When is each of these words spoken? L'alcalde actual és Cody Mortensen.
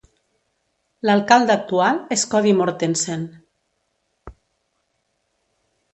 L'alcalde 1.07 1.53
actual 1.57 2.01
és 2.17 2.25
Cody 2.33 2.55
Mortensen. 2.63 3.27